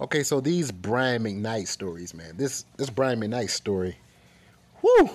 [0.00, 2.36] Okay, so these Brian McKnight stories, man.
[2.36, 3.96] This this Brian McKnight story,
[4.80, 5.10] whoo,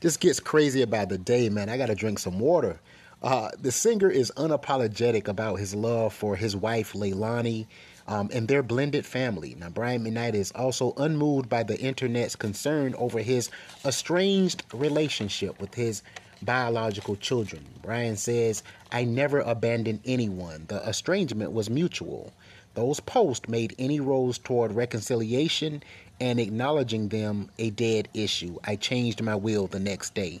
[0.00, 1.68] just gets crazy about the day, man.
[1.68, 2.80] I gotta drink some water.
[3.22, 7.66] Uh, the singer is unapologetic about his love for his wife Leilani
[8.06, 9.56] um, and their blended family.
[9.58, 13.50] Now, Brian McKnight is also unmoved by the internet's concern over his
[13.84, 16.02] estranged relationship with his
[16.42, 17.66] biological children.
[17.82, 20.64] Brian says, I never abandoned anyone.
[20.68, 22.32] The estrangement was mutual.
[22.78, 25.82] Those posts made any roads toward reconciliation
[26.20, 28.56] and acknowledging them a dead issue.
[28.62, 30.40] I changed my will the next day.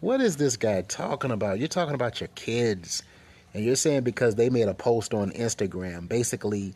[0.00, 1.58] What is this guy talking about?
[1.58, 3.02] You're talking about your kids.
[3.54, 6.74] And you're saying because they made a post on Instagram, basically,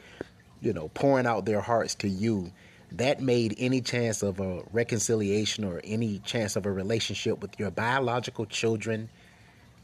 [0.62, 2.51] you know, pouring out their hearts to you,
[2.92, 7.70] that made any chance of a reconciliation or any chance of a relationship with your
[7.70, 9.10] biological children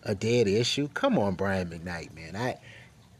[0.05, 0.89] a dead issue?
[0.95, 2.34] Come on, Brian McKnight, man.
[2.34, 2.56] I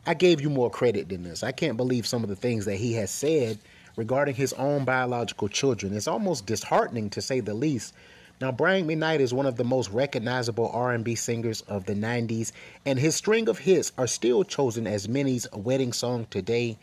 [0.07, 1.43] I gave you more credit than this.
[1.43, 3.59] I can't believe some of the things that he has said
[3.97, 5.97] regarding his own biological children.
[5.97, 7.93] It's almost disheartening to say the least
[8.39, 12.53] now, Brian McKnight is one of the most recognizable R&B singers of the 90s,
[12.85, 16.77] and his string of hits are still chosen as many's wedding song today.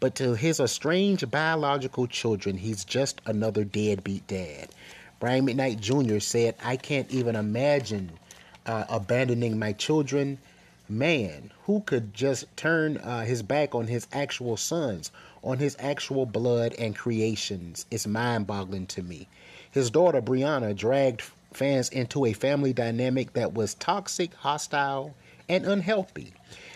[0.00, 4.68] But to his estranged biological children, he's just another deadbeat dad.
[5.18, 6.18] Brian McKnight Jr.
[6.18, 8.10] said, I can't even imagine
[8.66, 10.36] uh, abandoning my children.
[10.90, 15.12] Man, who could just turn uh, his back on his actual sons,
[15.44, 17.84] on his actual blood and creations?
[17.90, 19.28] It's mind boggling to me.
[19.70, 21.20] His daughter, Brianna, dragged
[21.52, 25.14] fans into a family dynamic that was toxic, hostile,
[25.46, 26.32] and unhealthy.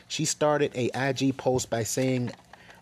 [0.08, 2.32] She started a IG post by saying,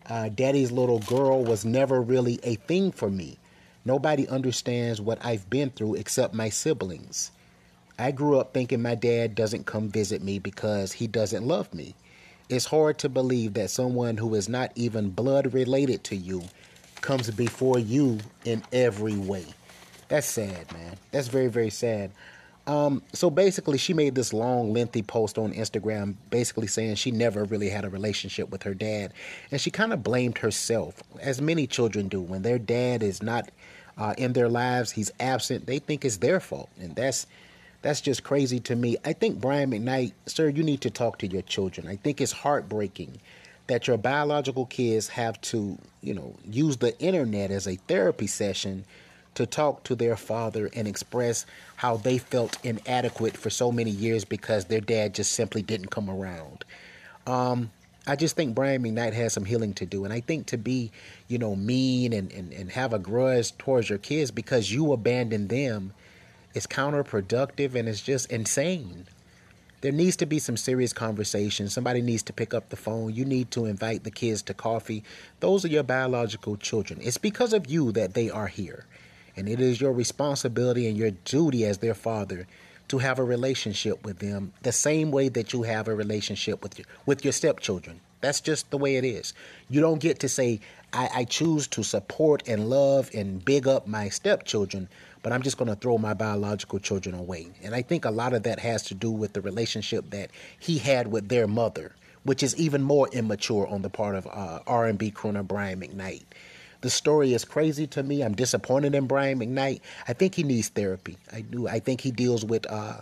[0.06, 3.39] uh, Daddy's little girl was never really a thing for me.
[3.84, 7.31] Nobody understands what I've been through except my siblings.
[8.01, 11.95] I grew up thinking my dad doesn't come visit me because he doesn't love me.
[12.48, 16.43] It's hard to believe that someone who is not even blood related to you
[17.03, 19.45] comes before you in every way.
[20.09, 20.97] That's sad, man.
[21.12, 22.10] That's very, very sad.
[22.66, 27.44] Um, so basically, she made this long, lengthy post on Instagram, basically saying she never
[27.44, 29.12] really had a relationship with her dad,
[29.50, 32.21] and she kind of blamed herself, as many children do.
[32.21, 33.50] When their dad is not
[33.99, 35.66] uh, in their lives, he's absent.
[35.66, 37.27] They think it's their fault, and that's
[37.82, 38.96] that's just crazy to me.
[39.04, 41.86] I think Brian McKnight, sir, you need to talk to your children.
[41.86, 43.20] I think it's heartbreaking
[43.68, 48.84] that your biological kids have to, you know, use the internet as a therapy session
[49.34, 51.46] to talk to their father and express
[51.76, 56.10] how they felt inadequate for so many years because their dad just simply didn't come
[56.10, 56.64] around.
[57.26, 57.70] Um,
[58.06, 60.04] I just think Brian McKnight has some healing to do.
[60.04, 60.91] And I think to be,
[61.28, 65.48] you know, mean and, and, and have a grudge towards your kids because you abandoned
[65.48, 65.92] them
[66.55, 69.06] is counterproductive and it's just insane.
[69.81, 71.69] There needs to be some serious conversation.
[71.69, 73.15] Somebody needs to pick up the phone.
[73.15, 75.03] You need to invite the kids to coffee.
[75.41, 77.00] Those are your biological children.
[77.03, 78.84] It's because of you that they are here.
[79.37, 82.47] And it is your responsibility and your duty as their father
[82.91, 86.78] to have a relationship with them the same way that you have a relationship with
[86.78, 88.01] your, with your stepchildren.
[88.21, 89.33] That's just the way it is.
[89.69, 90.61] You don't get to say,
[90.93, 94.89] I, I choose to support and love and big up my stepchildren,
[95.23, 97.47] but I'm just going to throw my biological children away.
[97.62, 100.78] And I think a lot of that has to do with the relationship that he
[100.78, 101.93] had with their mother,
[102.25, 106.25] which is even more immature on the part of uh, R&B crooner Brian McKnight.
[106.80, 108.22] The story is crazy to me.
[108.22, 109.80] I'm disappointed in Brian McKnight.
[110.08, 111.18] I think he needs therapy.
[111.32, 111.68] I do.
[111.68, 113.00] I think he deals with uh,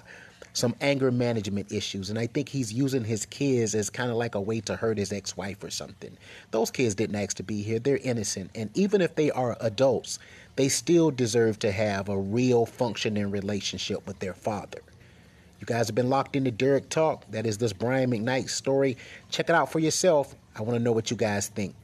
[0.52, 4.34] some anger management issues, and I think he's using his kids as kind of like
[4.34, 6.16] a way to hurt his ex-wife or something.
[6.50, 7.78] Those kids didn't ask to be here.
[7.78, 10.18] They're innocent, and even if they are adults,
[10.56, 14.80] they still deserve to have a real functioning relationship with their father.
[15.60, 17.30] You guys have been locked into Derek Talk.
[17.30, 18.96] That is this Brian McKnight story.
[19.30, 20.34] Check it out for yourself.
[20.56, 21.74] I want to know what you guys think.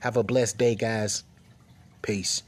[0.00, 1.24] Have a blessed day, guys.
[2.02, 2.42] Peace.